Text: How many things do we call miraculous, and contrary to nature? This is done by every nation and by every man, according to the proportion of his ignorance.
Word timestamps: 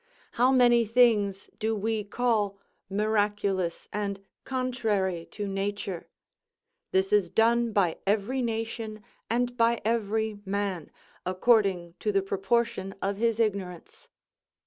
How 0.31 0.51
many 0.51 0.83
things 0.83 1.47
do 1.59 1.75
we 1.75 2.03
call 2.03 2.57
miraculous, 2.89 3.87
and 3.93 4.19
contrary 4.45 5.27
to 5.29 5.47
nature? 5.47 6.07
This 6.89 7.13
is 7.13 7.29
done 7.29 7.71
by 7.71 7.99
every 8.07 8.41
nation 8.41 9.03
and 9.29 9.55
by 9.55 9.79
every 9.85 10.39
man, 10.43 10.89
according 11.23 11.93
to 11.99 12.11
the 12.11 12.23
proportion 12.23 12.95
of 12.99 13.17
his 13.17 13.39
ignorance. 13.39 14.09